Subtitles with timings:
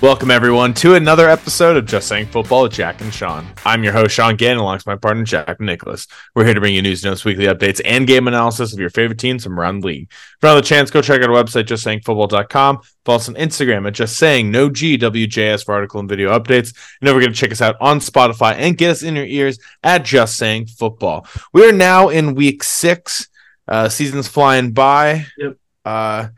[0.00, 3.44] Welcome, everyone, to another episode of Just Saying Football with Jack and Sean.
[3.64, 6.06] I'm your host, Sean Gannon, alongside my partner, Jack Nicholas.
[6.36, 9.18] We're here to bring you news, notes, weekly updates, and game analysis of your favorite
[9.18, 10.12] teams from around the league.
[10.40, 12.78] For another chance, go check out our website, justsayingfootball.com.
[13.04, 16.72] Follow us on Instagram at Just Saying No GWJS for article and video updates.
[17.00, 19.58] And don't forget to check us out on Spotify and get us in your ears
[19.82, 21.26] at Just Saying Football.
[21.52, 23.26] We are now in week six.
[23.66, 25.26] Uh, season's flying by.
[25.38, 25.56] Yep.
[25.84, 26.28] Uh,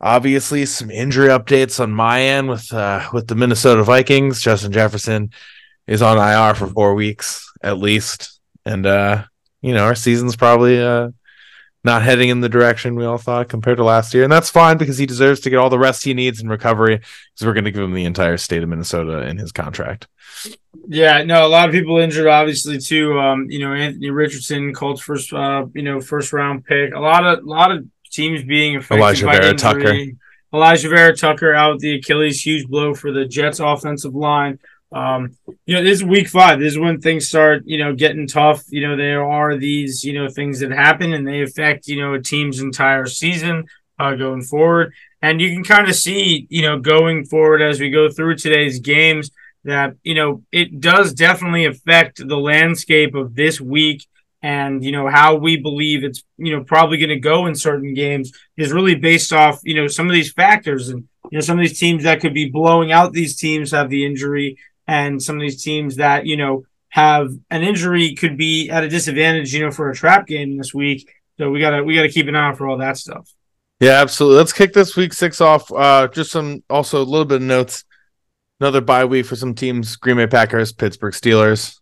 [0.00, 4.40] obviously some injury updates on my end with uh with the Minnesota Vikings.
[4.40, 5.30] Justin Jefferson
[5.86, 8.40] is on IR for four weeks at least.
[8.64, 9.24] And uh,
[9.62, 11.10] you know, our season's probably uh
[11.84, 14.24] not heading in the direction we all thought compared to last year.
[14.24, 16.96] And that's fine because he deserves to get all the rest he needs in recovery
[16.96, 20.06] because we're gonna give him the entire state of Minnesota in his contract.
[20.86, 23.18] Yeah, no, a lot of people injured, obviously too.
[23.18, 26.94] Um, you know, Anthony Richardson, Colts first, uh, you know, first round pick.
[26.94, 29.56] A lot of, a lot of teams being affected Alijah by Vera injury.
[29.56, 30.18] Tucker.
[30.52, 34.58] Alijah Vera-Tucker out with the Achilles, huge blow for the Jets offensive line.
[34.90, 36.58] Um, you know, this is week five.
[36.58, 38.64] This is when things start, you know, getting tough.
[38.70, 42.14] You know, there are these, you know, things that happen and they affect, you know,
[42.14, 43.66] a team's entire season
[43.98, 44.94] uh, going forward.
[45.20, 48.80] And you can kind of see, you know, going forward as we go through today's
[48.80, 49.30] games
[49.64, 54.06] that, you know, it does definitely affect the landscape of this week
[54.42, 57.94] and you know how we believe it's you know probably going to go in certain
[57.94, 61.58] games is really based off you know some of these factors and you know some
[61.58, 65.36] of these teams that could be blowing out these teams have the injury and some
[65.36, 69.64] of these teams that you know have an injury could be at a disadvantage you
[69.64, 72.48] know for a trap game this week so we gotta we gotta keep an eye
[72.48, 73.28] out for all that stuff
[73.80, 74.38] Yeah, absolutely.
[74.38, 75.70] Let's kick this week six off.
[75.70, 77.84] Uh, just some also a little bit of notes.
[78.60, 81.78] Another bye week for some teams: Green Bay Packers, Pittsburgh Steelers.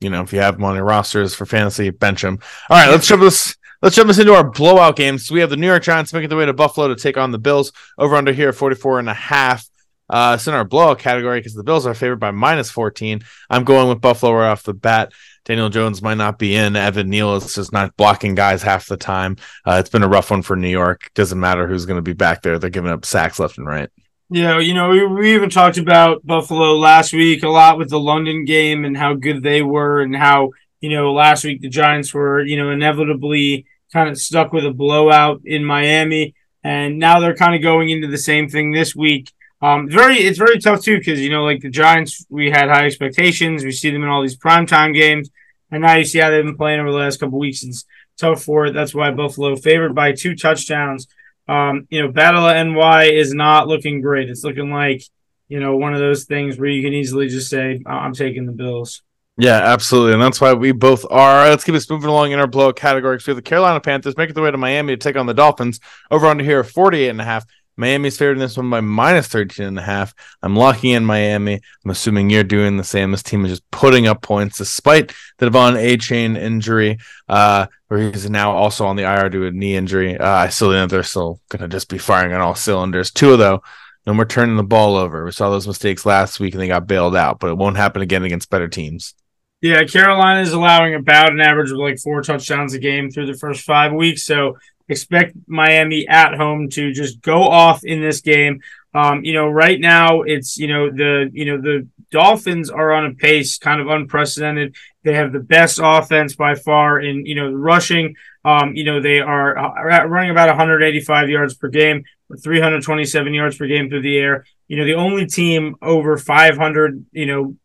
[0.00, 2.38] You know, if you have them on your rosters for fantasy, bench them.
[2.70, 3.56] All right, let's jump this.
[3.82, 5.26] Let's jump this into our blowout games.
[5.26, 7.30] So we have the New York Giants making their way to Buffalo to take on
[7.30, 7.72] the Bills.
[7.96, 9.68] Over under here, 44 and a half.
[10.10, 13.20] Uh, it's in our blowout category because the Bills are favored by minus 14.
[13.50, 15.12] I'm going with Buffalo right off the bat.
[15.44, 16.76] Daniel Jones might not be in.
[16.76, 19.36] Evan Neal is just not blocking guys half the time.
[19.64, 21.10] Uh, it's been a rough one for New York.
[21.14, 22.58] Doesn't matter who's going to be back there.
[22.58, 23.90] They're giving up sacks left and right.
[24.30, 27.98] Yeah, you know, we, we even talked about Buffalo last week a lot with the
[27.98, 30.50] London game and how good they were, and how,
[30.80, 34.70] you know, last week the Giants were, you know, inevitably kind of stuck with a
[34.70, 36.34] blowout in Miami.
[36.62, 39.32] And now they're kind of going into the same thing this week.
[39.62, 42.84] Um, very, it's very tough too because you know, like the Giants, we had high
[42.84, 43.64] expectations.
[43.64, 45.30] We see them in all these primetime games,
[45.70, 47.64] and now you see how they've been playing over the last couple weeks.
[47.64, 47.86] It's
[48.18, 48.72] tough for it.
[48.72, 51.08] That's why Buffalo favored by two touchdowns.
[51.48, 54.28] Um, you know, Battle of NY is not looking great.
[54.28, 55.02] It's looking like,
[55.48, 58.46] you know, one of those things where you can easily just say, "I- I'm taking
[58.46, 59.02] the Bills.
[59.40, 60.14] Yeah, absolutely.
[60.14, 61.48] And that's why we both are.
[61.48, 63.20] Let's keep us moving along in our blowout category.
[63.20, 65.78] So the Carolina Panthers making their way to Miami to take on the Dolphins.
[66.10, 67.44] Over under here, 48 and a half.
[67.78, 70.12] Miami's favored in this one by minus 13 and a half.
[70.42, 71.60] I'm locking in Miami.
[71.84, 73.12] I'm assuming you're doing the same.
[73.12, 78.28] This team is just putting up points despite the De'Von Achane injury, uh, where he's
[78.28, 80.18] now also on the IR due to a knee injury.
[80.18, 83.12] Uh, I still think they're still going to just be firing on all cylinders.
[83.12, 83.62] Tua though,
[84.08, 85.24] no more turning the ball over.
[85.24, 88.02] We saw those mistakes last week and they got bailed out, but it won't happen
[88.02, 89.14] again against better teams.
[89.60, 93.38] Yeah, Carolina is allowing about an average of like four touchdowns a game through the
[93.38, 94.24] first five weeks.
[94.24, 94.56] So
[94.88, 98.60] expect Miami at home to just go off in this game.
[98.94, 103.06] Um, you know, right now it's you know the you know the Dolphins are on
[103.06, 104.74] a pace kind of unprecedented.
[105.04, 108.16] They have the best offense by far in you know rushing.
[108.44, 112.04] Um, you know they are uh, running about 185 yards per game,
[112.42, 114.46] 327 yards per game through the air.
[114.68, 117.56] You know the only team over 500 you know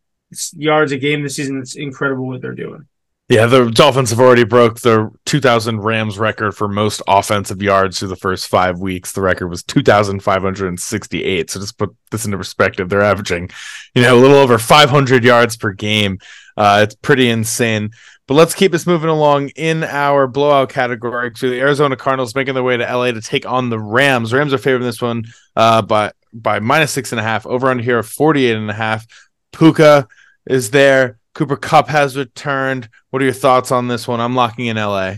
[0.53, 1.59] yards a game this season.
[1.59, 2.87] It's incredible what they're doing.
[3.29, 8.09] Yeah, the Dolphins have already broke the 2000 Rams record for most offensive yards through
[8.09, 9.13] the first five weeks.
[9.13, 11.49] The record was 2,568.
[11.49, 12.89] So just put this into perspective.
[12.89, 13.49] They're averaging,
[13.95, 16.19] you know, a little over 500 yards per game.
[16.57, 17.91] Uh, it's pretty insane.
[18.27, 21.31] But let's keep this moving along in our blowout category.
[21.31, 24.33] To the Arizona Cardinals making their way to LA to take on the Rams.
[24.33, 25.23] Rams are favored in this one
[25.55, 27.45] uh, by by minus six and a half.
[27.45, 29.05] Over under here, 48 and a half.
[29.51, 30.07] Puka
[30.45, 31.19] is there.
[31.33, 32.89] Cooper Kupp has returned.
[33.09, 34.19] What are your thoughts on this one?
[34.19, 35.15] I'm locking in LA.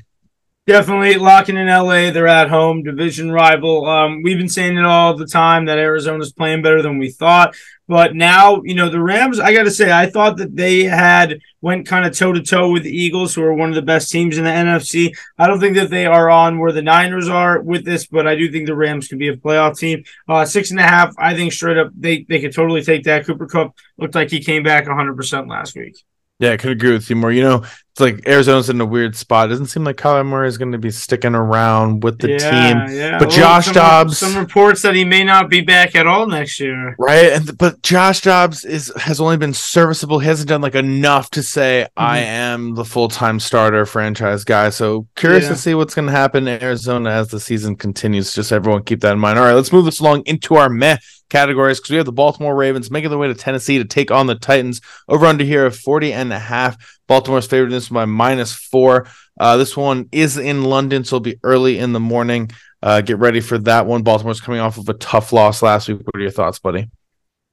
[0.68, 2.12] Definitely locking in LA.
[2.12, 3.86] They're at home, division rival.
[3.86, 7.56] Um, we've been saying it all the time that Arizona's playing better than we thought.
[7.88, 11.40] But now, you know, the Rams, I got to say, I thought that they had
[11.62, 14.12] went kind of toe to toe with the Eagles, who are one of the best
[14.12, 15.16] teams in the NFC.
[15.38, 18.36] I don't think that they are on where the Niners are with this, but I
[18.36, 20.04] do think the Rams could be a playoff team.
[20.28, 23.26] Uh, six and a half, I think straight up, they, they could totally take that.
[23.26, 26.04] Cooper Kupp looked like he came back 100% last week.
[26.40, 27.32] Yeah, I could agree with you more.
[27.32, 27.66] You know,
[27.96, 29.46] it's like Arizona's in a weird spot.
[29.46, 32.38] It doesn't seem like Kyler Murray is going to be sticking around with the yeah,
[32.38, 32.94] team.
[32.94, 33.18] Yeah.
[33.18, 36.28] But Well, Josh some, Dobbs- Some reports that he may not be back at all
[36.28, 36.98] next year.
[37.00, 40.20] Right, and but Josh Dobbs is has only been serviceable.
[40.20, 42.28] He hasn't done like enough to say I mm-hmm.
[42.28, 44.72] am the full time starter franchise guy.
[44.72, 45.52] So curious Yeah.
[45.52, 48.34] to see what's going to happen in Arizona as the season continues.
[48.34, 49.40] Just everyone keep that in mind.
[49.40, 50.98] All right, let's move this along into our meh
[51.30, 54.28] categories because we have the Baltimore Ravens making their way to Tennessee to take on
[54.28, 54.82] the Titans.
[55.08, 56.76] Over under here of 40 and a half.
[57.08, 59.08] Baltimore's favored this by minus four.
[59.40, 62.50] Uh, this one is in London, so it'll be early in the morning.
[62.82, 64.04] Uh, get ready for that one.
[64.04, 65.98] Baltimore's coming off of a tough loss last week.
[66.00, 66.90] What are your thoughts, buddy?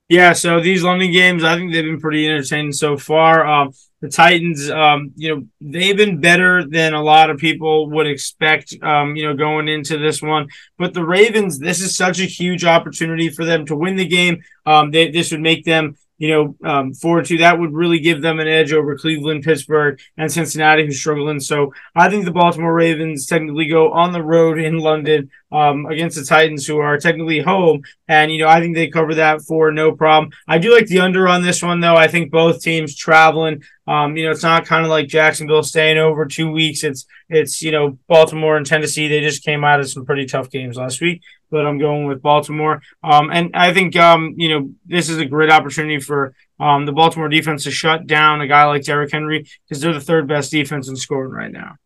[0.08, 3.46] Yeah, so these London games, I think they've been pretty entertaining so far.
[3.46, 3.72] Um,
[4.02, 8.75] the Titans, um, you know, they've been better than a lot of people would expect,
[8.82, 10.49] um, you know, going into this one.
[10.76, 14.43] But the Ravens, this is such a huge opportunity for them to win the game.
[14.66, 18.23] Um, they, this would make them, you know, um, forward to that would really give
[18.23, 21.41] them an edge over Cleveland, Pittsburgh, and Cincinnati, who's struggling.
[21.41, 26.17] So I think the Baltimore Ravens technically go on the road in London um, against
[26.17, 27.83] the Titans, who are technically home.
[28.07, 30.31] And, you know, I think they cover that for no problem.
[30.47, 31.97] I do like the under on this one, though.
[31.97, 33.65] I think both teams traveling.
[33.89, 36.85] Um, you know, it's not kind of like Jacksonville staying over two weeks.
[36.85, 39.09] It's, it's, you know, Baltimore and Tennessee.
[39.09, 41.21] They just came out of some pretty tough games last week,
[41.52, 42.82] but I'm going with Baltimore.
[43.04, 46.93] Um, and I think, um, you know, this is a great opportunity for um, the
[46.93, 50.50] Baltimore defense to shut down a guy like Derrick Henry because they're the third best
[50.50, 51.76] defense in scoring right now.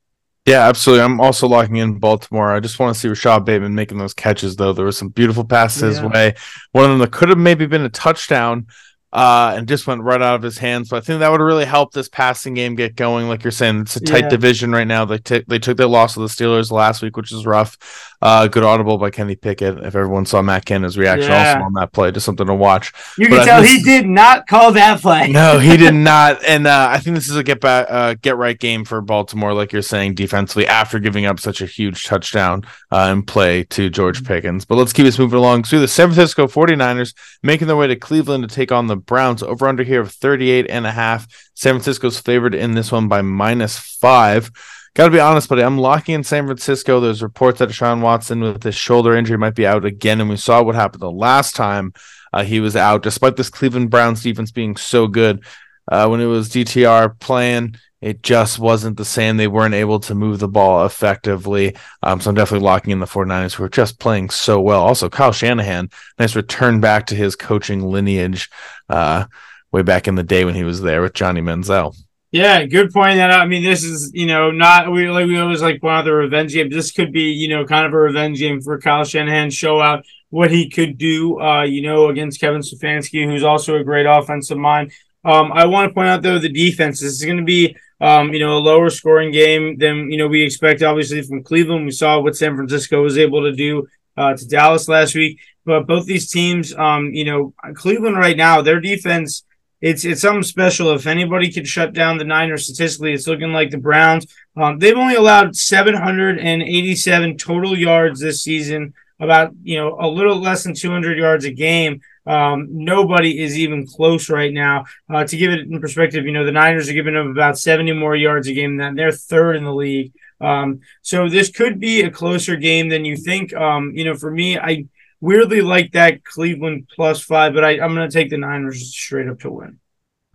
[0.47, 1.05] Yeah, absolutely.
[1.05, 2.53] I'm also locking in Baltimore.
[2.53, 4.73] I just want to see Rashod Bateman making those catches, though.
[4.73, 6.03] There were some beautiful passes Yeah.
[6.03, 6.35] his way.
[6.71, 8.69] One of them that could have maybe been a touchdown
[9.13, 10.91] uh, and just went right out of his hands.
[10.91, 13.29] So I think that would really help this passing game get going.
[13.29, 14.29] Like you're saying, it's a tight Yeah.
[14.29, 15.05] division right now.
[15.05, 17.79] They, t- they took their loss to the Steelers last week, which is rough.
[18.23, 19.79] Uh, good audible by Kenny Pickett.
[19.79, 21.55] If everyone saw Matt Canada's reaction Yeah.
[21.55, 22.93] also on that play, just something to watch.
[23.19, 25.31] You But can tell he did not call that play.
[25.31, 26.43] No, he did not.
[26.45, 29.53] And uh, I think this is a get back, uh, get right game for Baltimore,
[29.53, 33.91] like you're saying, defensively after giving up such a huge touchdown uh, and play to
[33.91, 34.65] George Pickens.
[34.65, 35.65] But let's keep this moving along.
[35.65, 39.43] So the San Francisco 49ers making their way to Cleveland to take on the Browns.
[39.43, 41.27] Over under here of 38 and a half.
[41.55, 44.51] San Francisco's favored in this one by minus five.
[44.97, 45.63] Got to be honest, buddy.
[45.63, 47.01] I'm locking in San Francisco.
[47.01, 50.39] There's reports that Sean Watson with his shoulder injury might be out again, and we
[50.39, 51.93] saw what happened the last time
[52.33, 53.03] uh, he was out.
[53.03, 55.45] Despite this Cleveland Browns defense being so good,
[55.93, 59.37] uh, when it was DTR playing, it just wasn't the same.
[59.37, 61.77] They weren't able to move the ball effectively.
[62.03, 64.81] Um, so I'm definitely locking in the 49ers who are just playing so well.
[64.81, 68.49] Also, Kyle Shanahan, nice return back to his coaching lineage
[68.89, 69.27] uh,
[69.73, 71.95] way back in the day when he was there with Johnny Manziel.
[72.37, 73.31] Yeah, good pointing that.
[73.31, 76.13] I mean, this is you know not we like we always like one of the
[76.13, 76.69] revenge game.
[76.69, 79.49] This could be you know kind of a revenge game for Kyle Shanahan.
[79.49, 81.41] Show out what he could do.
[81.41, 84.93] Uh, you know against Kevin Stefanski, who's also a great offensive mind.
[85.25, 87.01] Um, I want to point out though the defense.
[87.01, 90.29] This is going to be um, you know a lower scoring game than you know
[90.29, 90.83] we expect.
[90.83, 93.89] Obviously from Cleveland, we saw what San Francisco was able to do
[94.19, 95.41] uh, to Dallas last week.
[95.65, 99.43] But both these teams, um, you know, Cleveland right now, their defense
[99.87, 100.91] it's it's something special.
[100.91, 104.27] If anybody can shut down the Niners statistically, it's looking like the Browns.
[104.57, 110.65] Um, they've only allowed 787 total yards this season, about you know a little less
[110.65, 112.01] than 200 yards a game.
[112.27, 114.87] Um, nobody is even close right now.
[115.09, 117.93] Uh, to give it in perspective, you know the Niners are giving up about 70
[117.93, 120.13] more yards a game than they're third in the league.
[120.41, 123.55] Um, so this could be a closer game than you think.
[123.55, 124.87] Um, you know, for me, I
[125.21, 129.29] weirdly like that Cleveland plus five, but I, I'm going to take the Niners straight
[129.29, 129.79] up to win.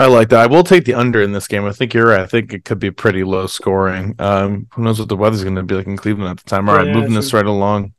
[0.01, 0.39] I like that.
[0.39, 1.63] I will take the under in this game.
[1.63, 2.21] I think you're right.
[2.21, 4.15] I think it could be pretty low scoring.
[4.17, 6.67] Um, who knows what the weather's going to be like in Cleveland at the time?
[6.67, 7.93] All right, Yeah, moving this right along,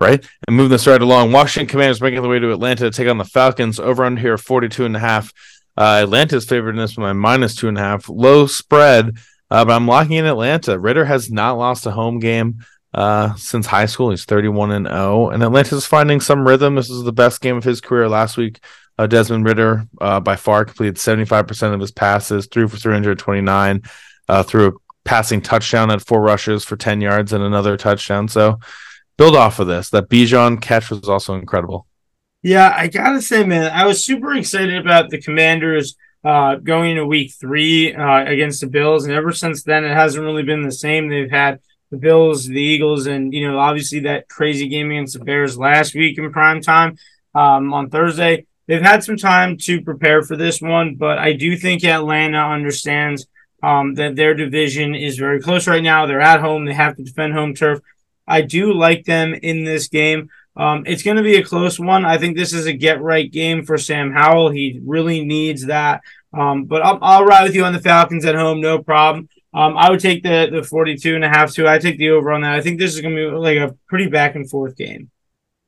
[0.00, 0.26] right?
[0.46, 1.30] And moving this right along.
[1.30, 3.78] Washington Commanders making their way to Atlanta to take on the Falcons.
[3.78, 5.30] Over under here, 42 and a half.
[5.76, 8.08] Uh, Atlanta's favored in this by minus two and a half.
[8.08, 9.18] Low spread,
[9.50, 10.78] uh, but I'm locking in Atlanta.
[10.78, 14.10] Ridder has not lost a home game uh, since high school.
[14.10, 16.74] He's 31 and 0, and Atlanta's finding some rhythm.
[16.74, 18.60] This is the best game of his career last week.
[18.98, 23.82] Uh, Desmond Ridder uh, by far completed 75% of his passes, threw for 329,
[24.28, 24.72] uh, threw a
[25.04, 28.28] passing touchdown at four rushes for 10 yards and another touchdown.
[28.28, 28.60] So
[29.16, 29.90] build off of this.
[29.90, 31.86] That Bijan catch was also incredible.
[32.42, 37.06] Yeah, I gotta say, man, I was super excited about the Commanders uh, going to
[37.06, 40.72] Week Three uh, against the Bills, and ever since then, it hasn't really been the
[40.72, 41.08] same.
[41.08, 41.60] They've had
[41.92, 45.94] the Bills, the Eagles, and you know, obviously that crazy game against the Bears last
[45.94, 46.96] week in prime time
[47.34, 48.46] um, on Thursday.
[48.66, 53.26] They've had some time to prepare for this one, but I do think Atlanta understands
[53.62, 56.06] um, that their division is very close right now.
[56.06, 57.80] They're at home; they have to defend home turf.
[58.26, 60.30] I do like them in this game.
[60.56, 62.06] Um, it's going to be a close one.
[62.06, 64.50] I think this is a get right game for Sam Howell.
[64.50, 66.00] He really needs that.
[66.32, 69.28] Um, but I'll, I'll ride with you on the Falcons at home, no problem.
[69.54, 71.68] Um, I would take the the 42 and a half too.
[71.68, 72.54] I take the over on that.
[72.54, 75.10] I think this is going to be like a pretty back and forth game.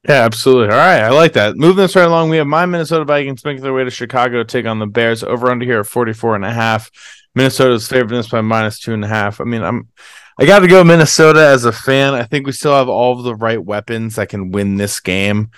[0.08, 0.68] Yeah, absolutely.
[0.68, 1.56] All right, I like that.
[1.56, 4.44] Moving this right along, we have my Minnesota Vikings making their way to Chicago to
[4.44, 5.22] take on the Bears.
[5.22, 6.90] Over under here at 44 and a half.
[7.34, 9.40] Minnesota's favored this by minus two and a half.
[9.40, 9.88] I mean, I'm
[10.38, 12.14] I got to go Minnesota as a fan.
[12.14, 15.50] I think we still have all of the right weapons that can win this game.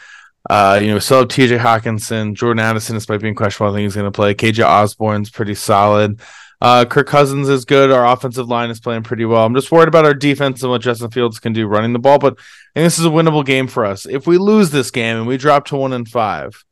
[0.49, 3.95] Uh, you know, still have TJ Hockenson, Jordan Addison, despite being questionable, I think he's
[3.95, 4.35] going to play.
[4.35, 6.21] KJ Osborne's pretty solid.
[6.61, 7.91] Uh, Kirk Cousins is good.
[7.91, 9.45] Our offensive line is playing pretty well.
[9.45, 12.19] I'm just worried about our defense and what Justin Fields can do running the ball,
[12.19, 14.07] but I think this is a winnable game for us.
[14.07, 16.65] If we lose this game and we drop to one and five,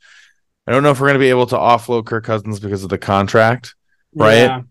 [0.67, 2.89] I don't know if we're going to be able to offload Kirk Cousins because of
[2.89, 3.75] the contract,
[4.15, 4.45] right?
[4.45, 4.63] Yeah.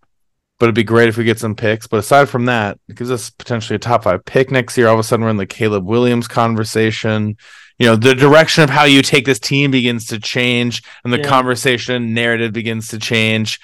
[0.59, 1.87] But it'd be great if we get some picks.
[1.87, 4.87] But aside from that, it gives us potentially a top five pick next year.
[4.87, 7.37] All of a sudden, we're in the Caleb Williams conversation.
[7.77, 11.17] You know, the direction of how you take this team begins to change, and the
[11.17, 11.27] yeah.
[11.27, 13.59] conversation narrative begins to change.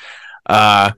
[0.45, 0.91] Uh,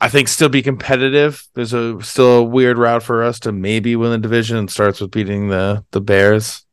[0.00, 1.48] I think still be competitive.
[1.54, 4.56] There's a still a weird route for us to maybe win the division.
[4.56, 6.64] and starts with beating the the Bears,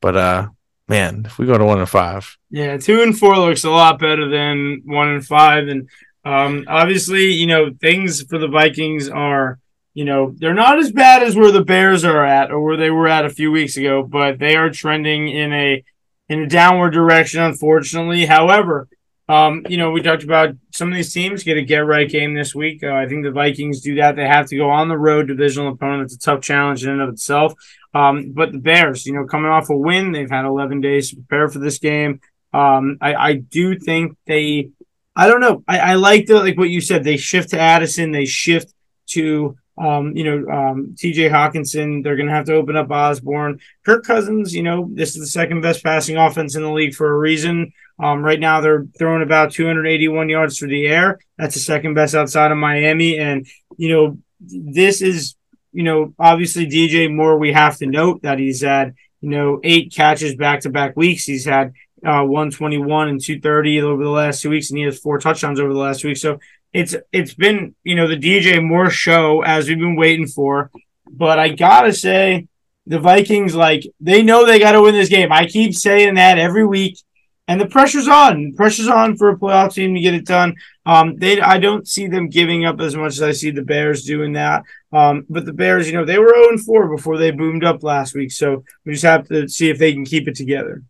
[0.00, 0.48] but uh,
[0.88, 3.98] man, if we go to one and five, yeah, two and four looks a lot
[3.98, 5.68] better than one and five.
[5.68, 5.88] And
[6.24, 9.58] um, obviously, you know, things for the Vikings are,
[9.92, 12.90] you know, they're not as bad as where the Bears are at or where they
[12.90, 15.84] were at a few weeks ago, but they are trending in a
[16.30, 18.24] in a downward direction, unfortunately.
[18.24, 18.88] However,
[19.30, 22.34] um, you know, we talked about some of these teams get a get right game
[22.34, 22.82] this week.
[22.82, 24.16] Uh, I think the Vikings do that.
[24.16, 26.02] They have to go on the road, divisional opponent.
[26.02, 27.54] It's a tough challenge in and of itself.
[27.94, 31.16] Um, but the Bears, you know, coming off a win, they've had 11 days to
[31.16, 32.20] prepare for this game.
[32.52, 34.70] Um, I, I do think they,
[35.14, 35.62] I don't know.
[35.68, 37.04] I, I like the like what you said.
[37.04, 38.10] They shift to Addison.
[38.10, 38.74] They shift
[39.10, 43.60] to um, you know, um, TJ Hockenson, they're going to have to open up Osborne.
[43.84, 47.10] Kirk Cousins, you know, this is the second best passing offense in the league for
[47.10, 47.72] a reason.
[47.98, 51.18] Um, right now, they're throwing about 281 yards through the air.
[51.38, 53.18] That's the second best outside of Miami.
[53.18, 53.46] And,
[53.78, 55.34] you know, this is,
[55.72, 59.94] you know, obviously DJ Moore, we have to note that he's had, you know, eight
[59.94, 61.24] catches back to back weeks.
[61.24, 61.72] He's had
[62.04, 65.72] uh, 121 and 230 over the last two weeks, and he has four touchdowns over
[65.72, 66.18] the last week.
[66.18, 66.38] So
[66.72, 70.70] it's it's been you know the DJ Moore show as we've been waiting for,
[71.10, 72.46] but I gotta say
[72.86, 75.32] the Vikings like they know they got to win this game.
[75.32, 76.98] I keep saying that every week,
[77.46, 78.54] and the pressure's on.
[78.54, 80.54] pressure's on for a playoff team to get it done.
[80.86, 84.04] Um, they I don't see them giving up as much as I see the Bears
[84.04, 84.62] doing that.
[84.92, 88.14] Um, but the Bears, you know, they were 0 4 before they boomed up last
[88.14, 90.82] week, so we just have to see if they can keep it together.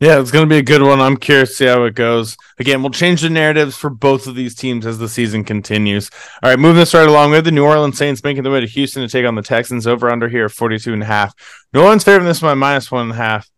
[0.00, 1.00] Yeah, it's going to be a good one.
[1.00, 2.36] I'm curious to see how it goes.
[2.58, 6.10] Again, we'll change the narratives for both of these teams as the season continues.
[6.42, 8.66] All right, moving this right along with the New Orleans Saints making their way to
[8.66, 11.32] Houston to take on the Texans over under here 42 and a half.
[11.72, 13.48] New Orleans favoring this one minus one and a half.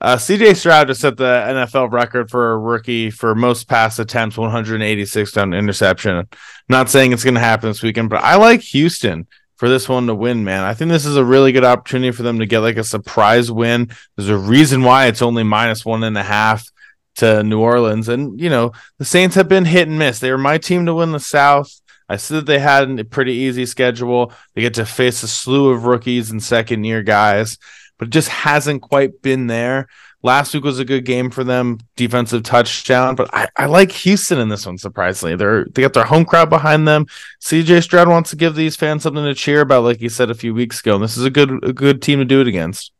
[0.00, 4.38] Uh, CJ Stroud just set the NFL record for a rookie for most pass attempts,
[4.38, 6.28] 186 down interception.
[6.68, 9.26] Not saying it's going to happen this weekend, but I like Houston
[9.58, 10.62] for this one to win, man.
[10.62, 13.50] I think this is a really good opportunity for them to get like a surprise
[13.50, 13.90] win.
[14.16, 16.64] There's a reason why it's only minus one and a half
[17.16, 18.08] to New Orleans.
[18.08, 20.20] And, you know, the Saints have been hit and miss.
[20.20, 21.80] They were my team to win the South.
[22.08, 24.32] I said they had a pretty easy schedule.
[24.54, 27.58] They get to face a slew of rookies and second year guys,
[27.98, 29.88] but it just hasn't quite been there.
[30.22, 33.14] Last week was a good game for them, defensive touchdown.
[33.14, 34.76] But I, I like Houston in this one.
[34.76, 37.06] Surprisingly, they're they got their home crowd behind them.
[37.40, 40.34] CJ Stroud wants to give these fans something to cheer about, like he said a
[40.34, 40.96] few weeks ago.
[40.96, 42.92] And this is a good a good team to do it against.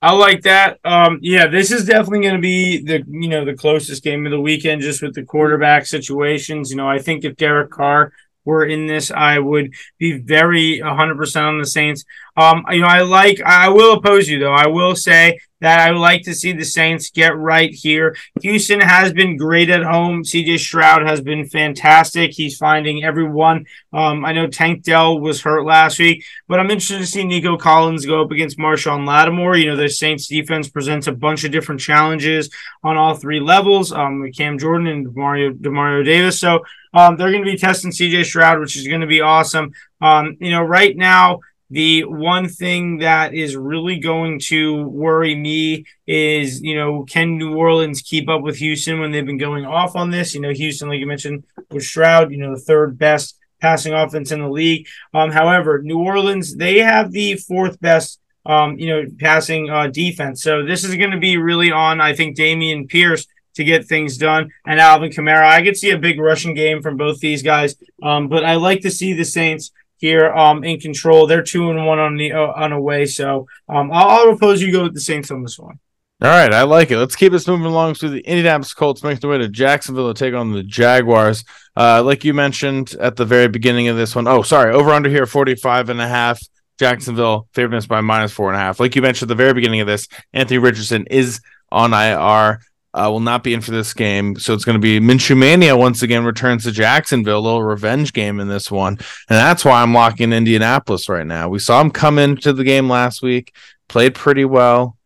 [0.00, 0.80] I like that.
[0.84, 4.32] Um, yeah, this is definitely going to be the you know the closest game of
[4.32, 6.70] the weekend, just with the quarterback situations.
[6.70, 8.12] You know, I think if Derek Carr
[8.44, 12.04] were in this, I would be very 100% on the Saints.
[12.36, 14.54] Um, you know, I like, I will oppose you though.
[14.54, 18.16] I will say that I would like to see the Saints get right here.
[18.40, 20.24] Houston has been great at home.
[20.24, 22.32] CJ Stroud has been fantastic.
[22.32, 23.66] He's finding everyone.
[23.92, 27.56] Um, I know Tank Dell was hurt last week, but I'm interested to see Nico
[27.56, 29.56] Collins go up against Marshon Lattimore.
[29.56, 32.50] You know, the Saints defense presents a bunch of different challenges
[32.82, 33.92] on all three levels.
[33.92, 36.40] Um, Cam Jordan and Mario Demario Davis.
[36.40, 39.72] So um, they're going to be testing CJ Stroud, which is going to be awesome.
[40.00, 41.38] Um, you know, right now
[41.72, 47.56] the one thing that is really going to worry me is, you know, can New
[47.56, 50.34] Orleans keep up with Houston when they've been going off on this?
[50.34, 54.30] You know, Houston, like you mentioned, with Stroud, you know, the third best passing offense
[54.32, 54.86] in the league.
[55.14, 60.42] Um, however, New Orleans, they have the fourth best um, you know, passing uh, defense.
[60.42, 64.18] So this is going to be really on, I think, Dameon Pierce to get things
[64.18, 65.46] done and Alvin Kamara.
[65.46, 68.80] I could see a big rushing game from both these guys, um, but I like
[68.82, 69.70] to see the Saints
[70.02, 71.28] here um, in control.
[71.28, 74.72] They're two and one on the uh, on away, so um, I'll, I'll oppose you
[74.72, 75.78] go with the Saints on this one.
[76.20, 76.98] All right, I like it.
[76.98, 80.18] Let's keep this moving along through the Indianapolis Colts making their way to Jacksonville to
[80.18, 81.44] take on the Jaguars.
[81.76, 84.26] Uh, like you mentioned at the very beginning of this one.
[84.26, 86.40] Oh, sorry, over under here 45 and a half.
[86.78, 88.80] Jacksonville favored by minus four and a half.
[88.80, 91.40] Like you mentioned at the very beginning of this, Anthony Richardson is
[91.70, 92.60] on IR.
[92.94, 94.36] Uh, will not be in for this game.
[94.36, 98.12] So it's going to be Minshew Mania once again returns to Jacksonville, a little revenge
[98.12, 98.94] game in this one.
[98.94, 101.48] And that's why I'm locking Indianapolis right now.
[101.48, 103.54] We saw him come into the game last week,
[103.88, 104.98] played pretty well.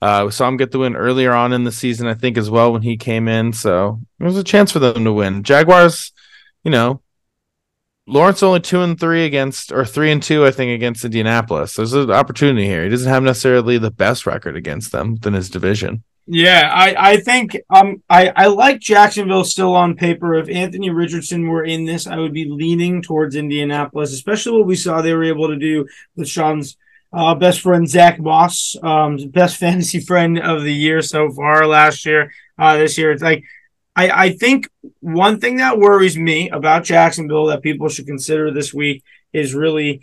[0.00, 2.50] Uh, we saw him get the win earlier on in the season, I think, as
[2.50, 3.52] well when he came in.
[3.52, 5.42] So there was a chance for them to win.
[5.42, 6.12] Jaguars,
[6.62, 7.00] you know,
[8.06, 11.74] Lawrence only two and three against, or three and two, I think, against Indianapolis.
[11.74, 12.84] There's an opportunity here.
[12.84, 16.04] He doesn't have necessarily the best record against them than his division.
[16.26, 20.34] Yeah, I, I think um I, I like Jacksonville still on paper.
[20.34, 24.76] If Anthony Richardson were in this, I would be leaning towards Indianapolis, especially what we
[24.76, 26.78] saw they were able to do with Sean's
[27.12, 32.06] uh, best friend Zach Moss, um, best fantasy friend of the year so far last
[32.06, 32.32] year.
[32.58, 33.44] Uh, this year, it's like
[33.94, 34.68] I, I think
[35.00, 39.04] one thing that worries me about Jacksonville that people should consider this week
[39.34, 40.00] is really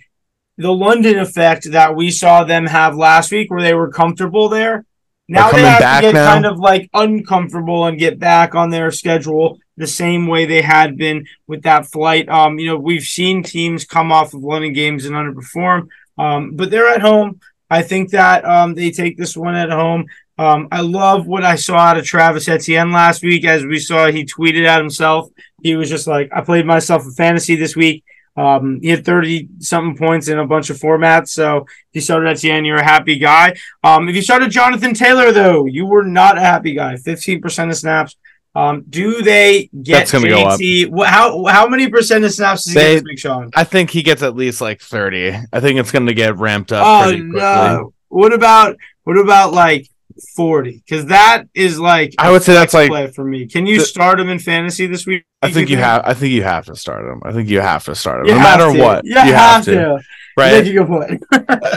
[0.57, 4.85] the London effect that we saw them have last week, where they were comfortable there
[5.31, 6.33] now they have to get now.
[6.33, 10.97] kind of like uncomfortable and get back on their schedule the same way they had
[10.97, 12.27] been with that flight.
[12.27, 16.69] Um, you know, we've seen teams come off of London games and underperform, um, but
[16.69, 17.39] they're at home.
[17.69, 20.07] I think that um, they take this one at home.
[20.37, 23.45] Um, I love what I saw out of Travis Etienne last week.
[23.45, 25.29] As we saw, he tweeted at himself.
[25.63, 28.03] He was just like, I played myself a fantasy this week.
[28.37, 31.29] Um, he had 30 something points in a bunch of formats.
[31.29, 33.55] So if you started Etienne, you're a happy guy.
[33.83, 36.95] Um, if you started Jonathan Taylor, though, you were not a happy guy.
[36.95, 38.15] 15% of snaps.
[38.53, 40.91] Um, do they get That's JT?
[40.91, 41.07] Go up.
[41.07, 43.49] How how many percent of snaps does he they, get Big Sean?
[43.55, 45.33] I think he gets at least like 30.
[45.53, 46.85] I think it's gonna get ramped up.
[46.85, 47.93] Oh no.
[48.09, 49.87] What about what about like
[50.35, 53.47] 40 because that is like I would say that's like for me.
[53.47, 55.25] Can you the, start him in fantasy this week?
[55.41, 56.03] I think you have.
[56.05, 57.21] I think you have to start him.
[57.23, 58.79] I think you have to start him, you no matter to.
[58.79, 59.05] what.
[59.05, 59.71] You, you have, have, to.
[59.73, 59.99] to.
[60.41, 60.65] Right.
[60.65, 61.23] You point.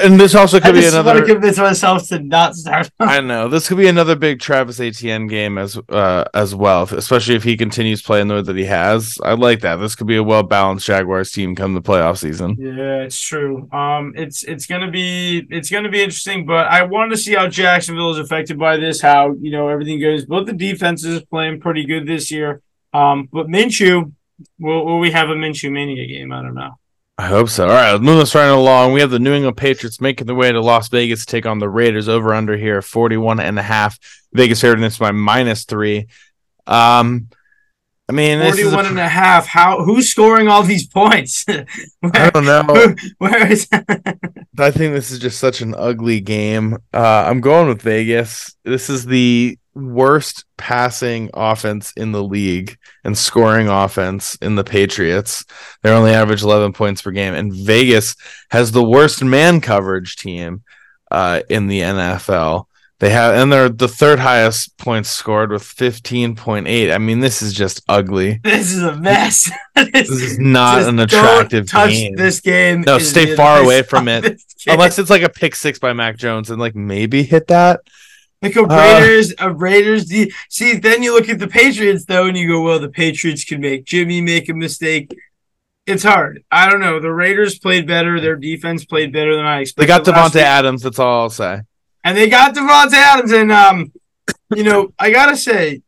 [0.02, 1.10] and this also could I be another.
[1.10, 2.90] I just want to convince myself to not start.
[3.00, 7.34] I know this could be another big Travis Etienne game as uh, as well, especially
[7.34, 9.18] if he continues playing the way that he has.
[9.22, 9.76] I like that.
[9.76, 12.56] This could be a well balanced Jaguars team come the playoff season.
[12.58, 13.68] Yeah, it's true.
[13.72, 17.48] Um, it's it's gonna be it's gonna be interesting, but I want to see how
[17.48, 19.00] Jacksonville is affected by this.
[19.00, 20.24] How you know everything goes.
[20.24, 22.62] Both the defenses playing pretty good this year.
[22.92, 24.12] Um, but Minshew,
[24.58, 26.32] will, will we have a Minshew mania game?
[26.32, 26.78] I don't know.
[27.16, 27.64] I hope so.
[27.68, 28.92] All right, let's move this right along.
[28.92, 31.60] We have the New England Patriots making their way to Las Vegas to take on
[31.60, 33.98] the Raiders over under here, 41 and a half.
[34.32, 36.08] Vegas favored this by minus three.
[36.66, 37.28] Um,
[38.08, 39.46] I mean, 41 a, and a half.
[39.46, 41.44] How who's scoring all these points?
[41.46, 41.66] where,
[42.14, 42.62] I don't know.
[42.62, 46.74] Who, where is I think this is just such an ugly game.
[46.92, 48.54] Uh, I'm going with Vegas.
[48.64, 55.44] This is the worst passing offense in the league and scoring offense in the Patriots.
[55.82, 57.34] They only average 11 points per game.
[57.34, 58.14] And Vegas
[58.50, 60.62] has the worst man coverage team
[61.10, 62.66] uh, in the NFL.
[63.00, 66.94] They have, and they're the third highest points scored with 15.8.
[66.94, 68.40] I mean, this is just ugly.
[68.54, 69.50] This is a mess.
[69.74, 72.14] this, this is not an attractive touch game.
[72.14, 72.82] This game.
[72.82, 74.40] No, stay far away from it.
[74.66, 77.80] Unless it's like a pick six by Mac Jones and like maybe hit that.
[78.40, 80.12] Like a uh, Raiders, uh, a Raiders.
[80.48, 83.60] See, then you look at the Patriots though, and you go, "Well, the Patriots can
[83.60, 85.14] make Jimmy make a mistake."
[85.86, 86.42] It's hard.
[86.50, 87.00] I don't know.
[87.00, 88.20] The Raiders played better.
[88.20, 89.82] Their defense played better than I expected.
[89.82, 90.82] They got Davante Adams.
[90.82, 91.60] That's all I'll say.
[92.04, 93.92] And they got Davante Adams, and um,
[94.54, 95.82] you know, I gotta say,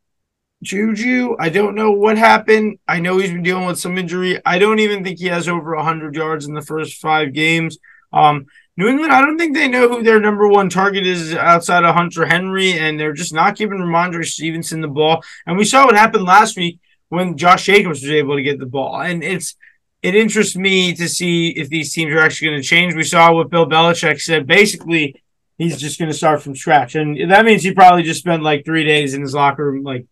[0.62, 1.36] Juju.
[1.38, 2.78] I don't know what happened.
[2.88, 4.40] I know he's been dealing with some injury.
[4.44, 7.78] I don't even think he has over hundred yards in the first five games.
[8.12, 8.46] Um,
[8.78, 11.94] New England, I don't think they know who their number one target is outside of
[11.94, 15.22] Hunter Henry, and they're just not giving Rhamondre Stevenson the ball.
[15.46, 18.66] And we saw what happened last week when Josh Jacobs was able to get the
[18.66, 19.00] ball.
[19.00, 19.54] And it's
[20.02, 22.94] it interests me to see if these teams are actually going to change.
[22.94, 24.46] We saw what Bill Belichick said.
[24.46, 25.22] Basically,
[25.58, 28.64] he's just going to start from scratch, and that means he probably just spent like
[28.64, 30.06] three days in his locker room, like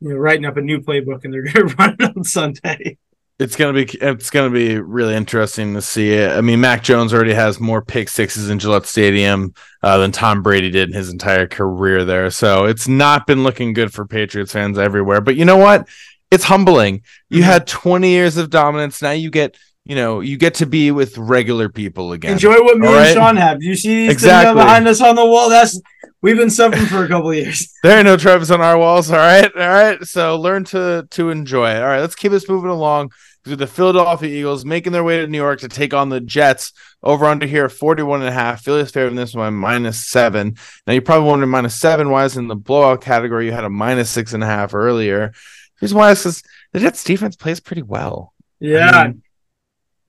[0.00, 2.98] you know, writing up a new playbook, and they're going to run it on Sunday.
[3.40, 6.30] It's gonna be it's gonna be really interesting to see it.
[6.30, 10.42] I mean, Mac Jones already has more pick sixes in Gillette Stadium uh, than Tom
[10.42, 12.28] Brady did in his entire career there.
[12.28, 15.22] So it's not been looking good for Patriots fans everywhere.
[15.22, 15.88] But you know what?
[16.30, 17.02] It's humbling.
[17.30, 17.50] You mm-hmm.
[17.50, 19.00] had 20 years of dominance.
[19.00, 19.56] Now you get
[19.90, 22.34] you know, you get to be with regular people again.
[22.34, 23.12] Enjoy what me and right?
[23.12, 23.60] Sean have.
[23.60, 24.54] You see these exactly.
[24.54, 25.50] things behind us on the wall?
[25.50, 25.80] That's
[26.22, 27.74] we've been suffering for a couple years.
[27.82, 29.10] there are no Travis on our walls.
[29.10, 30.00] All right, all right.
[30.04, 31.82] So learn to to enjoy it.
[31.82, 33.10] All right, let's keep this moving along
[33.42, 36.72] the Philadelphia Eagles making their way to New York to take on the Jets
[37.02, 38.62] over under here 41 and a half.
[38.62, 40.56] Philly's favored in this one minus seven.
[40.86, 42.10] Now you're probably wondering minus seven.
[42.10, 43.46] Why is in the blowout category?
[43.46, 45.32] You had a minus six and a half earlier.
[45.80, 48.34] Here's why is the Jets defense plays pretty well.
[48.60, 48.90] Yeah.
[48.90, 49.22] I mean,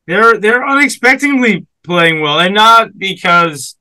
[0.07, 3.75] they're they're unexpectedly playing well, and not because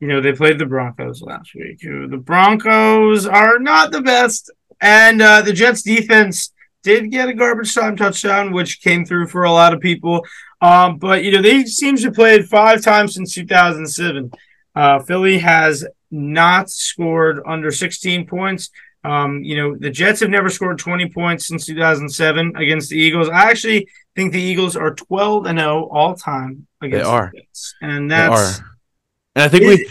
[0.00, 1.80] you know they played the Broncos last week.
[1.80, 4.50] The Broncos are not the best,
[4.80, 6.52] and uh, the Jets defense
[6.82, 10.24] did get a garbage time touchdown, which came through for a lot of people.
[10.60, 14.30] Um, but you know, they seem to played five times since 2007.
[14.74, 18.70] Uh, Philly has not scored under 16 points.
[19.04, 23.28] Um, you know, the Jets have never scored 20 points since 2007 against the Eagles.
[23.28, 27.30] I actually think the Eagles are 12 and 0 all time against they are.
[27.32, 27.74] the Jets.
[27.80, 28.60] And that's
[29.34, 29.90] and I think it, we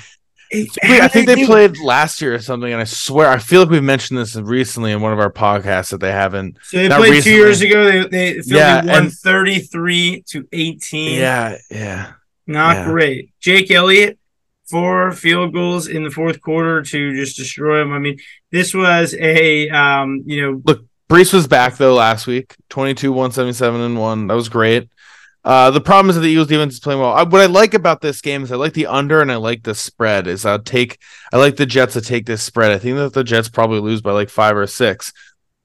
[0.83, 3.83] I think they played last year or something, and I swear I feel like we've
[3.83, 6.57] mentioned this recently in one of our podcasts that they haven't.
[6.63, 7.21] So they played recently.
[7.21, 7.85] two years ago.
[7.85, 11.19] They they yeah, won thirty three to eighteen.
[11.19, 12.13] Yeah, yeah,
[12.45, 12.85] not yeah.
[12.85, 13.31] great.
[13.39, 14.19] Jake Elliott
[14.69, 17.93] four field goals in the fourth quarter to just destroy them.
[17.93, 18.17] I mean,
[18.51, 20.85] this was a um, you know look.
[21.09, 24.27] Breece was back though last week, 22, 177 and one.
[24.27, 24.89] That was great.
[25.47, 27.13] Uh, the problem is that the Eagles defense is playing well.
[27.13, 29.63] I, what I like about this game is I like the under and I like
[29.63, 30.27] the spread.
[30.27, 30.99] Is I'll take
[31.31, 32.73] I like the Jets to take this spread.
[32.73, 35.13] I think that the Jets probably lose by like five or six.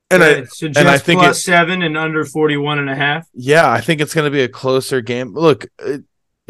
[0.09, 2.95] And I so Jets and I think plus it, seven and under 41 and a
[2.95, 3.27] half.
[3.35, 5.35] Yeah, I think it's going to be a closer game.
[5.35, 5.99] Look, uh,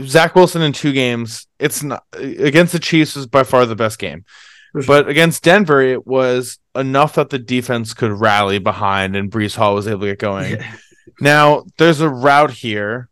[0.06, 1.46] Zach Wilson in two games.
[1.58, 4.24] It's not against the Chiefs was by far the best game.
[4.72, 4.82] Sure.
[4.86, 9.74] But against Denver, it was enough that the defense could rally behind and Breece Hall
[9.74, 10.58] was able to get going.
[11.20, 13.10] now, there's a route here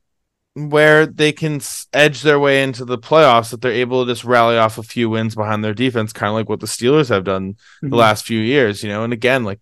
[0.54, 1.60] where they can
[1.92, 5.08] edge their way into the playoffs that they're able to just rally off a few
[5.08, 7.90] wins behind their defense, kind of like what the Steelers have done mm-hmm.
[7.90, 9.04] the last few years, you know.
[9.04, 9.60] And again, like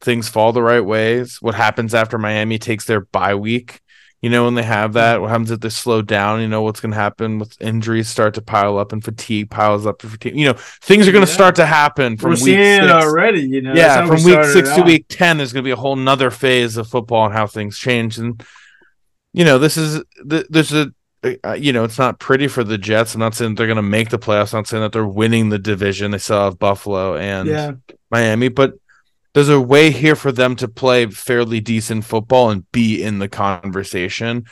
[0.00, 1.38] things fall the right ways.
[1.40, 3.80] What happens after Miami takes their bye week?
[4.22, 6.40] You know, when they have that, what happens if they slow down?
[6.40, 9.84] You know, what's going to happen with injuries start to pile up and fatigue piles
[9.84, 10.00] up.
[10.00, 10.36] Fatigue.
[10.36, 11.34] You know, things are going to yeah.
[11.34, 12.86] start to happen from We're week six.
[12.86, 13.42] already.
[13.42, 15.96] You know, yeah, from week six to week ten, there's going to be a whole
[15.96, 18.16] nother phase of football and how things change.
[18.18, 18.40] And
[19.32, 20.92] you know, this is there's a
[21.44, 23.14] uh, you know, it's not pretty for the Jets.
[23.14, 24.52] I'm not saying they're going to make the playoffs.
[24.52, 26.10] I'm not saying that they're winning the division.
[26.10, 27.72] They still have Buffalo and yeah.
[28.10, 28.74] Miami, but
[29.34, 33.28] there's a way here for them to play fairly decent football and be in the
[33.28, 34.44] conversation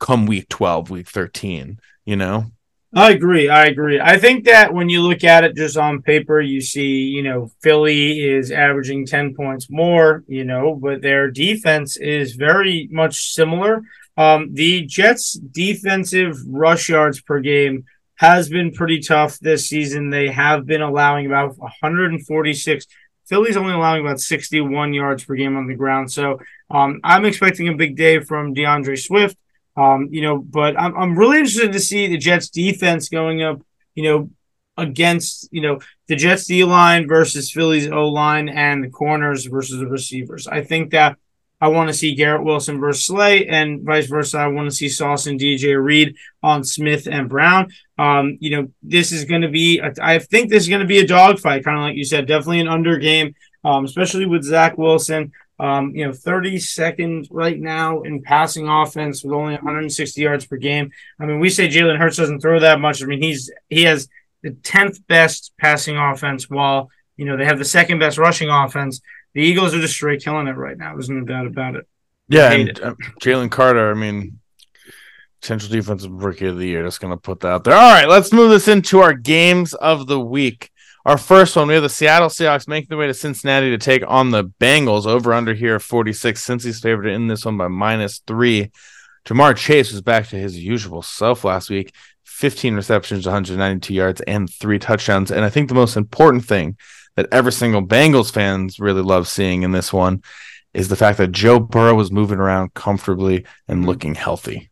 [0.00, 2.46] come week 12, week 13, you know?
[2.92, 3.48] I agree.
[3.48, 4.00] I agree.
[4.00, 7.52] I think that when you look at it just on paper, you see, you know,
[7.62, 13.82] Philly is averaging 10 points more, you know, but their defense is very much similar.
[14.16, 17.84] Um, the Jets' defensive rush yards per game
[18.16, 20.10] has been pretty tough this season.
[20.10, 22.86] They have been allowing about 146.
[23.30, 26.10] Philly's only allowing about 61 yards per game on the ground.
[26.10, 29.36] So um, I'm expecting a big day from D'Andre Swift.
[29.76, 33.62] Um, you know, but I'm, I'm really interested to see the Jets defense going up,
[33.94, 34.30] you know,
[34.76, 39.78] against, you know, the Jets D line versus Philly's O line and the corners versus
[39.78, 40.48] the receivers.
[40.48, 41.16] I think that
[41.60, 44.38] I want to see Garrett Wilson versus Slay, and vice versa.
[44.38, 47.70] I want to see Sauce and DJ Reed on Smith and Brown.
[47.98, 50.86] Um, you know, this is going to be, a, I think this is going to
[50.86, 54.42] be a dogfight, kind of like you said, definitely an under game, um, especially with
[54.42, 55.32] Zach Wilson.
[55.58, 60.56] Um, you know, 30 seconds right now in passing offense with only 160 yards per
[60.56, 60.90] game.
[61.20, 63.02] I mean, we say Jalen Hurts doesn't throw that much.
[63.02, 64.08] I mean, he's he has
[64.42, 69.02] the 10th best passing offense while, you know, they have the second best rushing offense
[69.34, 70.94] the Eagles are just straight killing it right now.
[70.94, 71.86] There's no doubt about it.
[72.28, 73.90] Yeah, and uh, Jalen Carter.
[73.90, 74.38] I mean,
[75.40, 76.84] potential defensive rookie of the year.
[76.84, 77.74] Just gonna put that out there.
[77.74, 80.70] All right, let's move this into our games of the week.
[81.06, 84.04] Our first one, we have the Seattle Seahawks making their way to Cincinnati to take
[84.06, 85.06] on the Bengals.
[85.06, 86.42] Over under here 46.
[86.42, 88.70] Cincy's favored in this one by minus three.
[89.26, 91.94] Ja'Marr Chase was back to his usual self last week.
[92.24, 95.30] 15 receptions, 192 yards, and three touchdowns.
[95.30, 96.78] And I think the most important thing
[97.16, 100.22] that every single Bengals fans really love seeing in this one
[100.72, 103.88] is the fact that Joe Burrow was moving around comfortably and mm-hmm.
[103.88, 104.70] looking healthy.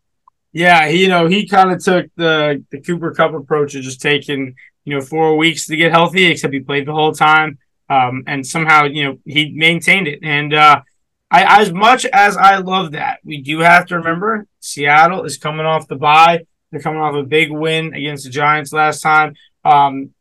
[0.53, 4.01] Yeah, he, you know, he kind of took the the Cooper Kupp approach of just
[4.01, 7.59] taking, you know, four weeks to get healthy, except he played the whole time.
[7.91, 10.21] Um, and somehow, you know, he maintained it.
[10.23, 10.83] And uh,
[11.31, 15.67] I, as much as I love that, we do have to remember Seattle is coming
[15.67, 16.47] off the bye.
[16.71, 19.35] They're coming off a big win against the Giants last time.
[19.65, 20.15] Um,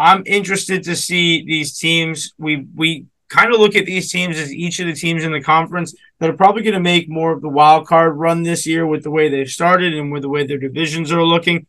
[0.00, 2.32] I'm interested to see these teams.
[2.38, 5.42] We we kind of look at these teams as each of the teams in the
[5.42, 8.86] conference that are probably going to make more of the wild card run this year
[8.86, 11.66] with the way they've started and with the way their divisions are looking.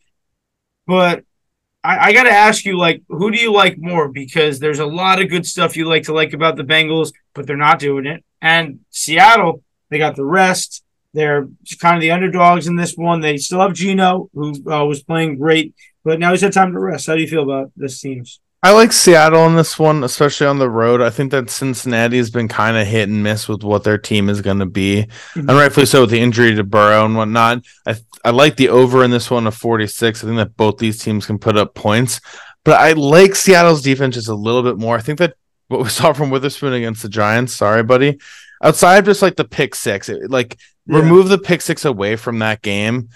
[0.88, 1.24] But
[1.84, 4.08] I, I got to ask you, like, who do you like more?
[4.08, 7.46] Because there's a lot of good stuff you like to like about the Bengals, but
[7.46, 8.24] they're not doing it.
[8.42, 10.84] And Seattle, they got the rest.
[11.14, 11.48] They're
[11.80, 13.22] kind of the underdogs in this one.
[13.22, 16.80] They still have Geno, who uh, was playing great, but now he's had time to
[16.80, 17.08] rest.
[17.08, 18.40] How do you feel about this teams?
[18.64, 21.02] I like Seattle in this one, especially on the road.
[21.02, 24.30] I think that Cincinnati has been kind of hit and miss with what their team
[24.30, 25.50] is going to be, mm-hmm.
[25.50, 27.66] and rightfully so with the injury to Burrow and whatnot.
[27.88, 30.24] I I like the over in this one of 46.
[30.24, 32.22] I think that both these teams can put up points,
[32.64, 34.96] but I like Seattle's defense just a little bit more.
[34.96, 35.34] I think that
[35.68, 38.20] what we saw from Witherspoon against the Giants, sorry, buddy,
[38.62, 41.00] outside of just like the pick six, it, like yeah.
[41.00, 43.10] remove the pick six away from that game.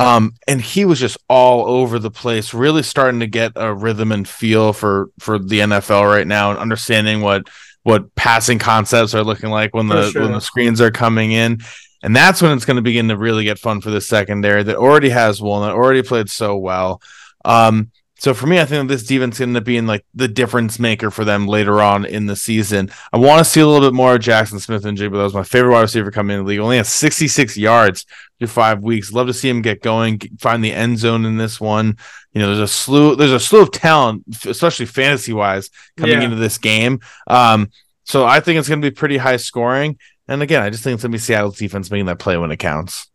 [0.00, 4.12] Um, and he was just all over the place, really starting to get a rhythm
[4.12, 7.48] and feel for for the NFL right now, and understanding what
[7.82, 10.22] what passing concepts are looking like when the sure.
[10.22, 11.58] when the screens are coming in.
[12.00, 14.76] And that's when it's going to begin to really get fun for the secondary that
[14.76, 17.02] already has one that already played so well.
[17.44, 20.80] Um, so for me, I think this defense is going to be like the difference
[20.80, 22.90] maker for them later on in the season.
[23.12, 25.44] I want to see a little bit more of Jackson Smith-Njigba, but that was my
[25.44, 26.58] favorite wide receiver coming in the league.
[26.58, 28.06] Only has 66 yards
[28.38, 29.12] through five weeks.
[29.12, 31.96] Love to see him get going, find the end zone in this one.
[32.32, 36.24] You know, there's a slew, there's a slew of talent, especially fantasy wise, coming yeah.
[36.24, 36.98] into this game.
[37.28, 37.70] Um,
[38.02, 39.96] so I think it's going to be pretty high scoring.
[40.26, 42.50] And again, I just think it's going to be Seattle's defense making that play when
[42.50, 43.08] it counts.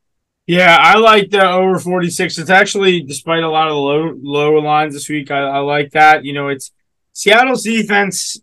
[0.45, 2.37] Yeah, I like the over 46.
[2.37, 5.91] It's actually, despite a lot of the low, lower lines this week, I, I like
[5.91, 6.25] that.
[6.25, 6.71] You know, it's
[7.13, 8.41] Seattle's defense.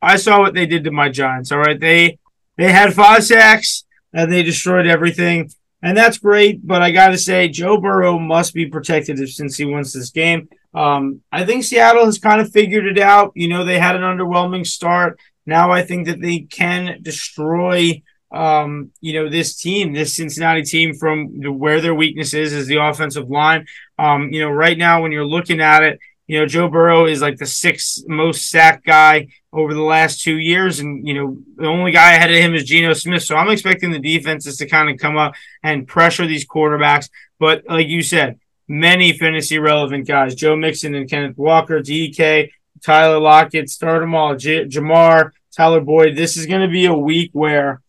[0.00, 1.52] I saw what they did to my Giants.
[1.52, 1.78] All right.
[1.78, 2.18] They
[2.56, 5.50] they had five sacks and they destroyed everything.
[5.82, 6.66] And that's great.
[6.66, 10.48] But I got to say, Joe Burrow must be protected since he wins this game.
[10.74, 13.32] Um, I think Seattle has kind of figured it out.
[13.34, 15.18] You know, they had an underwhelming start.
[15.44, 20.94] Now I think that they can destroy um, you know, this team, this Cincinnati team,
[20.94, 23.66] from the, where their weakness is, is the offensive line.
[23.98, 27.20] Um, you know, right now when you're looking at it, you know, Joe Burrow is
[27.20, 31.66] like the sixth most sacked guy over the last two years, and you know, the
[31.66, 33.22] only guy ahead of him is Geno Smith.
[33.22, 37.10] So I'm expecting the defenses to kind of come up and pressure these quarterbacks.
[37.38, 42.50] But like you said, many fantasy relevant guys: Joe Mixon and Kenneth Walker, DK,
[42.82, 44.34] Tyler Lockett, start them all.
[44.34, 46.16] J- Ja'Marr, Tyler Boyd.
[46.16, 47.82] This is going to be a week where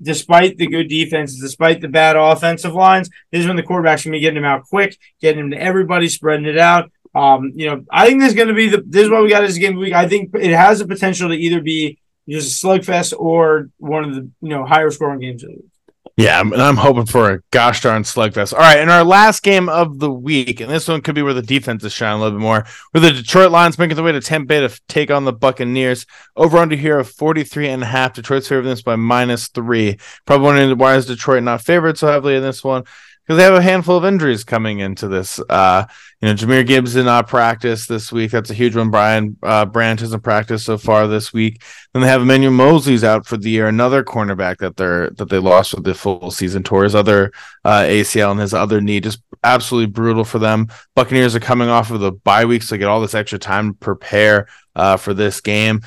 [0.00, 4.16] despite the good defenses, despite the bad offensive lines, this is when the quarterback's gonna
[4.16, 6.90] be getting them out quick, getting them to everybody, spreading it out.
[7.14, 9.40] Um, you know, I think this is gonna be the this is what we got
[9.40, 9.94] this game week.
[9.94, 14.14] I think it has the potential to either be just a slugfest or one of
[14.14, 15.72] the you know higher scoring games of the week.
[16.18, 18.52] Yeah, and I'm hoping for a gosh darn slugfest.
[18.52, 21.32] All right, in our last game of the week, and this one could be where
[21.32, 24.10] the defense is shining a little bit more, where the Detroit Lions making their way
[24.10, 26.06] to Bay to take on the Buccaneers.
[26.34, 28.14] Over under here of 43 and a half.
[28.14, 29.96] Detroit's favored this by minus three.
[30.24, 32.82] Probably wondering why is Detroit not favored so heavily in this one?
[33.28, 35.38] Because they have a handful of injuries coming into this.
[35.50, 35.84] Uh,
[36.22, 38.30] you know, Jahmyr Gibbs did not practice this week.
[38.30, 38.90] That's a huge one.
[38.90, 41.62] Brian uh, Branch hasn't practiced so far this week.
[41.92, 45.38] Then they have Emmanuel Moseley's out for the year, another cornerback that they're that they
[45.38, 46.84] lost with the full season tour.
[46.84, 47.30] His other
[47.66, 50.68] uh, ACL and his other knee, just absolutely brutal for them.
[50.94, 53.78] Buccaneers are coming off of the bye weeks to get all this extra time to
[53.78, 55.82] prepare uh, for this game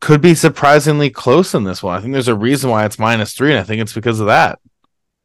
[0.00, 1.96] could be surprisingly close in this one.
[1.96, 4.26] I think there's a reason why it's minus three, and I think it's because of
[4.26, 4.58] that.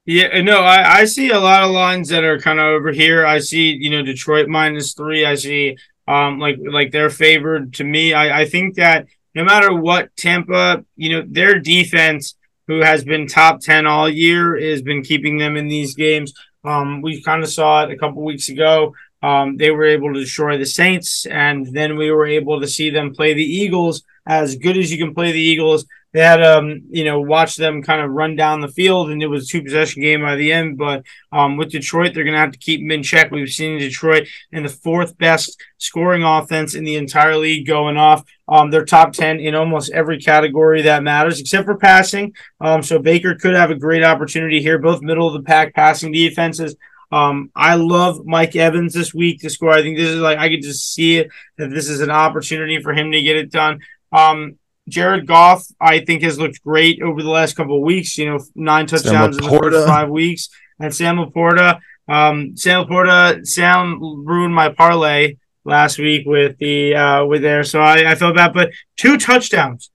[0.06, 3.26] Yeah, no, I, I see a lot of lines that are kind of over here.
[3.26, 5.26] I see, you know, Detroit minus three.
[5.26, 8.14] I see um like like they're favored to me.
[8.14, 12.36] I, I think that no matter what Tampa, you know, their defense,
[12.68, 16.34] who has been top ten all year, has been keeping them in these games.
[16.66, 18.94] Um, we kind of saw it a couple weeks ago.
[19.22, 22.90] Um, they were able to destroy the Saints, and then we were able to see
[22.90, 26.82] them play the Eagles as good as you can play the Eagles they had um
[26.90, 29.62] you know watch them kind of run down the field and it was a two
[29.62, 32.92] possession game by the end but um with detroit they're to have to keep them
[32.92, 37.68] in check we've seen detroit in the fourth best scoring offense in the entire league
[37.68, 42.34] going off um they're top 10 in almost every category that matters except for passing
[42.62, 46.12] um so baker could have a great opportunity here both middle of the pack passing
[46.12, 46.76] defenses
[47.12, 49.70] um, I love Mike Evans this week to score.
[49.70, 52.82] I think this is like I could just see it that this is an opportunity
[52.82, 53.82] for him to get it done.
[54.12, 54.58] Um,
[54.90, 58.18] Jared Goff, I think, has looked great over the last couple of weeks.
[58.18, 60.50] You know, nine touchdowns in the first five weeks.
[60.80, 67.26] And Sam LaPorta, um, Sam LaPorta, Sam ruined my parlay last week with the uh,
[67.26, 68.54] with there, so I, I felt bad.
[68.54, 69.90] But two touchdowns,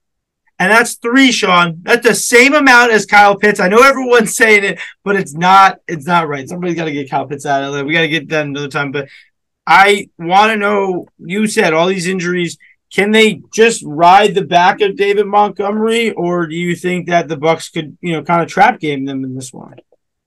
[0.59, 1.81] and that's three, Sean.
[1.83, 3.61] That's the same amount as Kyle Pitts.
[3.61, 5.79] I know everyone's saying it, but it's not.
[5.87, 6.48] It's not right.
[6.48, 7.85] Somebody's got to get Kyle Pitts out of there.
[7.85, 8.92] We got to get that another time.
[8.92, 9.09] But
[9.66, 11.07] I want to know.
[11.18, 12.57] You said all these injuries
[12.92, 17.37] can they just ride the back of David Montgomery, or do you think that the
[17.37, 19.77] Bucs could, you know, kind of trap game them in this one?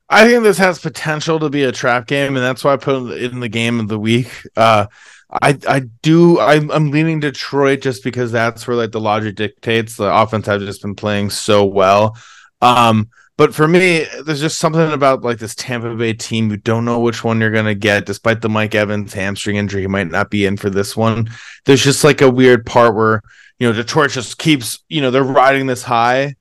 [0.09, 3.11] I think this has potential to be a trap game, and that's why I put
[3.11, 4.29] it in the game of the week.
[4.55, 4.87] Uh,
[5.31, 9.95] I I do I'm, I'm leaning Detroit just because that's where like the logic dictates.
[9.95, 12.17] The offense have just been playing so well.
[12.61, 13.09] Um,
[13.41, 16.51] But for me, there's just something about like this Tampa Bay team.
[16.51, 19.81] You don't know which one you're gonna get, despite the Mike Evans hamstring injury.
[19.81, 21.27] He might not be in for this one.
[21.65, 23.23] There's just like a weird part where
[23.57, 26.35] you know Detroit just keeps you know they're riding this high.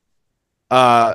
[0.71, 1.15] Uh,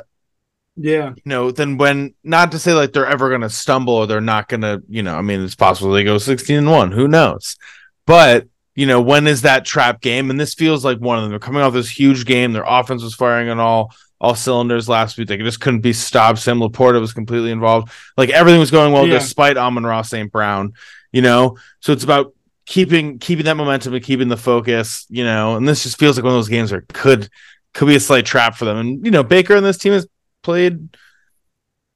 [0.76, 1.10] yeah.
[1.10, 4.48] you know, then when not to say like they're ever gonna stumble or they're not
[4.48, 7.58] gonna, you know, I mean it's possible they go 16 and 1, who knows?
[8.08, 10.32] But you know, when is that trap game?
[10.32, 11.30] And this feels like one of them.
[11.30, 12.54] They're coming off this huge game.
[12.54, 15.28] Their offense was firing on all all cylinders last week.
[15.28, 16.40] They just couldn't be stopped.
[16.40, 17.92] Sam LaPorta was completely involved.
[18.18, 19.20] Like everything was going well Yeah.
[19.20, 20.32] despite Amon-Ra St.
[20.32, 20.74] Brown,
[21.12, 21.58] you know.
[21.82, 22.34] So it's about
[22.66, 25.56] keeping keeping that momentum and keeping the focus, you know.
[25.56, 27.30] And this just feels like one of those games where it could
[27.74, 28.78] could be a slight trap for them.
[28.78, 30.08] And you know, Baker and this team has
[30.44, 30.96] played,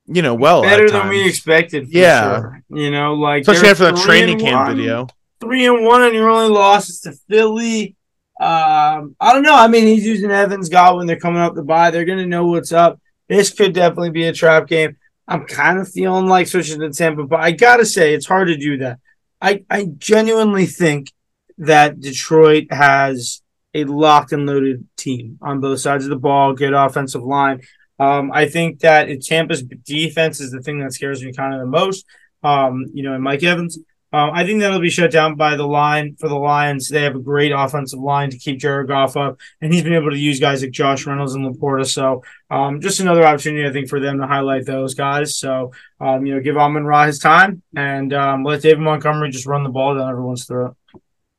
[0.07, 0.61] you know, well.
[0.61, 1.85] Better than we expected.
[1.85, 2.39] for Yeah.
[2.39, 2.63] sure.
[2.69, 4.75] You know, like especially after that training camp one.
[4.77, 5.07] video.
[5.39, 7.95] three and one and your only loss is to Philly.
[8.39, 9.55] Um, I don't know.
[9.55, 11.07] I mean, he's using Evans Godwin.
[11.07, 11.91] They're coming up to buy.
[11.91, 12.99] They're going to know what's up.
[13.27, 14.97] This could definitely be a trap game.
[15.29, 18.57] I'm kind of feeling like switching to Tampa, but I gotta say it's hard to
[18.57, 18.99] do that.
[19.39, 21.11] I I genuinely think
[21.59, 23.43] that Detroit has
[23.75, 26.53] a locked and loaded team on both sides of the ball.
[26.53, 27.61] Good offensive line.
[27.99, 31.67] Um, I think that Tampa's defense is the thing that scares me kind of the
[31.67, 32.05] most.
[32.41, 33.77] Um, you know, and Mike Evans.
[34.11, 36.89] Um, I think that'll be shut down by the line for the Lions.
[36.89, 40.09] They have a great offensive line to keep Jared Goff up, and he's been able
[40.09, 41.85] to use guys like Josh Reynolds and LaPorta.
[41.85, 45.37] So, um, just another opportunity, I think, for them to highlight those guys.
[45.37, 49.63] So, um, you know, give Amon-Ra his time and um, let David Montgomery just run
[49.63, 50.75] the ball down everyone's throat.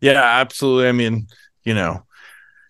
[0.01, 0.89] Yeah, absolutely.
[0.89, 1.27] I mean,
[1.65, 2.05] you know,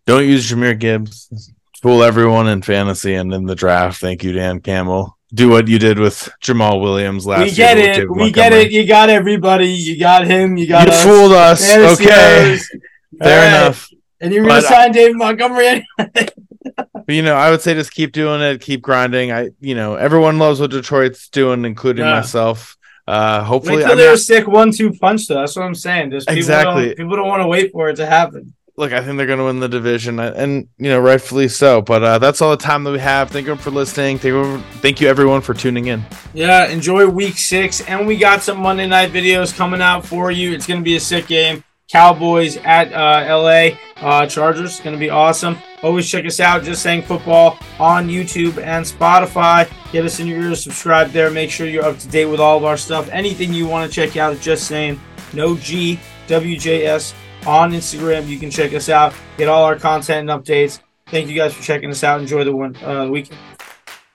[0.06, 1.52] don't use Jahmyr Gibbs.
[1.82, 4.00] Fool everyone in fantasy and in the draft.
[4.00, 5.16] Thank you, Dan Campbell.
[5.32, 7.54] Do what you did with Jamaal Williams last we year.
[7.54, 8.10] get with it.
[8.10, 8.72] We get it.
[8.72, 9.68] You got everybody.
[9.68, 10.56] You got him.
[10.56, 11.04] You got us.
[11.04, 11.16] You us.
[11.18, 11.66] fooled us.
[11.66, 12.68] Fantasy okay, knows.
[13.22, 13.48] fair right.
[13.48, 13.88] enough.
[14.20, 16.28] And you're going to sign David Montgomery anyway.
[16.76, 19.32] But you know, I would say just keep doing it, keep grinding.
[19.32, 22.16] I, you know, everyone loves what Detroit's doing, including Yeah.
[22.16, 22.76] myself.
[23.08, 25.36] Uh, Wait hopefully, till they're a sick one-two punch, though.
[25.36, 26.12] That's what I'm saying.
[26.12, 26.86] Just people Exactly.
[26.86, 28.54] Don't, people don't want to wait for it to happen.
[28.80, 31.82] Look, I think they're going to win the division, uh, and you know, rightfully so.
[31.82, 33.30] But uh, that's all the time that we have.
[33.30, 34.18] Thank you for listening.
[34.18, 36.04] Thank you, thank you everyone for tuning in.
[36.32, 37.82] Yeah, enjoy week six.
[37.82, 40.52] And we got some Monday night videos coming out for you.
[40.52, 41.62] It's going to be a sick game.
[41.88, 44.70] Cowboys at uh, LA uh, Chargers.
[44.70, 45.58] It's going to be awesome.
[45.82, 49.68] Always check us out, Just Saying Football, on YouTube and Spotify.
[49.92, 51.30] Get us in your ears, subscribe there.
[51.30, 53.08] Make sure you're up to date with all of our stuff.
[53.10, 55.00] Anything you want to check out, Just Saying,
[55.32, 57.12] no G, WJS
[57.46, 58.26] on Instagram.
[58.26, 60.80] You can check us out, get all our content and updates.
[61.06, 62.20] Thank you guys for checking us out.
[62.20, 63.38] Enjoy the one uh, weekend.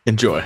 [0.06, 0.44] Enjoy.